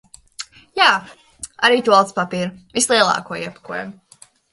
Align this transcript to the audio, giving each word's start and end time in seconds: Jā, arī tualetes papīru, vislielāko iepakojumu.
Jā, 0.79 0.85
arī 1.69 1.83
tualetes 1.89 2.15
papīru, 2.21 2.55
vislielāko 2.79 3.39
iepakojumu. 3.43 4.19